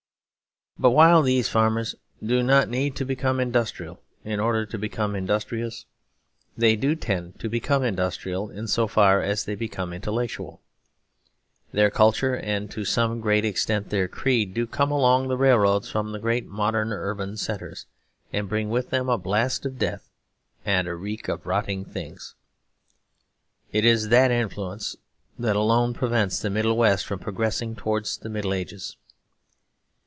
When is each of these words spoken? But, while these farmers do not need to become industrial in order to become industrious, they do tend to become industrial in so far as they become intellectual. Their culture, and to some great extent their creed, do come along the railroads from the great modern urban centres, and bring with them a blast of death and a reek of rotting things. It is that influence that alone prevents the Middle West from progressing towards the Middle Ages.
But, 0.79 0.91
while 0.91 1.21
these 1.21 1.47
farmers 1.47 1.93
do 2.25 2.41
not 2.41 2.67
need 2.67 2.95
to 2.95 3.05
become 3.05 3.39
industrial 3.39 4.01
in 4.25 4.39
order 4.39 4.65
to 4.65 4.77
become 4.79 5.15
industrious, 5.15 5.85
they 6.57 6.75
do 6.75 6.95
tend 6.95 7.39
to 7.39 7.49
become 7.49 7.83
industrial 7.83 8.49
in 8.49 8.67
so 8.67 8.87
far 8.87 9.21
as 9.21 9.43
they 9.45 9.53
become 9.53 9.93
intellectual. 9.93 10.59
Their 11.71 11.91
culture, 11.91 12.33
and 12.35 12.71
to 12.71 12.83
some 12.83 13.21
great 13.21 13.45
extent 13.45 13.89
their 13.91 14.07
creed, 14.07 14.55
do 14.55 14.65
come 14.65 14.89
along 14.89 15.27
the 15.27 15.37
railroads 15.37 15.87
from 15.87 16.13
the 16.13 16.19
great 16.19 16.47
modern 16.47 16.91
urban 16.91 17.37
centres, 17.37 17.85
and 18.33 18.49
bring 18.49 18.71
with 18.71 18.89
them 18.89 19.07
a 19.07 19.19
blast 19.19 19.67
of 19.67 19.77
death 19.77 20.09
and 20.65 20.87
a 20.87 20.95
reek 20.95 21.27
of 21.27 21.45
rotting 21.45 21.85
things. 21.85 22.33
It 23.71 23.85
is 23.85 24.09
that 24.09 24.31
influence 24.31 24.95
that 25.37 25.55
alone 25.55 25.93
prevents 25.93 26.39
the 26.39 26.49
Middle 26.49 26.75
West 26.75 27.05
from 27.05 27.19
progressing 27.19 27.75
towards 27.75 28.17
the 28.17 28.29
Middle 28.29 28.53
Ages. 28.55 28.95